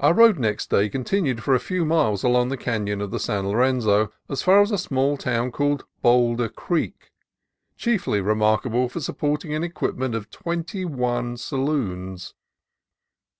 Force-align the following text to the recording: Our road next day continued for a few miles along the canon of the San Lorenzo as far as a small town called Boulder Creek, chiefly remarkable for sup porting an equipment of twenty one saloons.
Our 0.00 0.14
road 0.14 0.40
next 0.40 0.68
day 0.68 0.88
continued 0.88 1.44
for 1.44 1.54
a 1.54 1.60
few 1.60 1.84
miles 1.84 2.24
along 2.24 2.48
the 2.48 2.56
canon 2.56 3.00
of 3.00 3.12
the 3.12 3.20
San 3.20 3.46
Lorenzo 3.48 4.12
as 4.28 4.42
far 4.42 4.60
as 4.62 4.72
a 4.72 4.76
small 4.78 5.16
town 5.16 5.52
called 5.52 5.84
Boulder 6.02 6.48
Creek, 6.48 7.12
chiefly 7.76 8.20
remarkable 8.20 8.88
for 8.88 8.98
sup 8.98 9.18
porting 9.18 9.54
an 9.54 9.62
equipment 9.62 10.16
of 10.16 10.28
twenty 10.32 10.84
one 10.84 11.36
saloons. 11.36 12.34